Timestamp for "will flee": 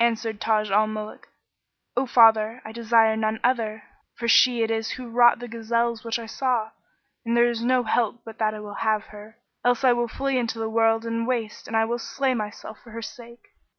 9.92-10.38